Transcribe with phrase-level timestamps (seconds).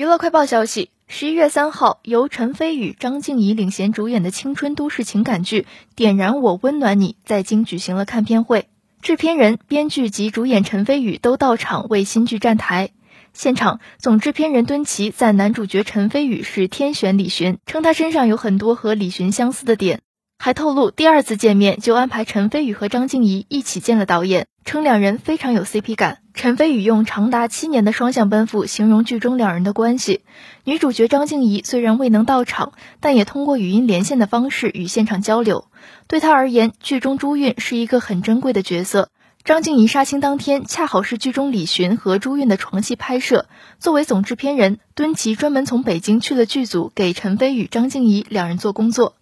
[0.00, 5.60] 娱乐快报消息：十一月三号，由陈飞宇、张婧仪领衔主演的青春都市情感剧
[5.94, 8.70] 《点燃我温暖你》在京举行了看片会，
[9.02, 12.92] 制片人、编剧及主演陈飞宇都到场为新剧站台。
[13.34, 20.00] 现场，总制片人敦奇赞男主角陈飞宇是天选李寻，称他身上有很多和李寻相似的点，
[20.42, 26.20] 还透露第二次见面就安排陈飞宇和张婧仪一起见了导演，称两人非常有 CP 感。
[26.32, 30.22] 陈飞宇用长达七年的双向奔赴形容剧中两人的关系。
[30.64, 35.66] 女主角张婧仪虽然未能到场，但也通过语音连线的方式与现场交流。
[36.06, 39.10] 对她而言，剧中朱韵是一个很珍贵的角色。
[39.44, 43.44] 张婧仪杀青当天，恰好是剧中李寻和朱韵的床戏拍摄。
[43.78, 49.16] 作为总制片人，敦奇专门从北京去了剧组，给陈飞宇、张婧仪两人做工作。